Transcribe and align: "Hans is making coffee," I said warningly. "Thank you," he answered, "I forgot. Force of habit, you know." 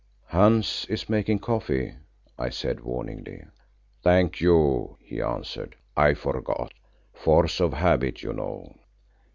"Hans 0.29 0.85
is 0.89 1.09
making 1.09 1.37
coffee," 1.37 1.93
I 2.35 2.49
said 2.49 2.79
warningly. 2.79 3.43
"Thank 4.01 4.41
you," 4.41 4.97
he 4.99 5.21
answered, 5.21 5.75
"I 5.95 6.15
forgot. 6.15 6.73
Force 7.13 7.59
of 7.59 7.73
habit, 7.73 8.23
you 8.23 8.33
know." 8.33 8.77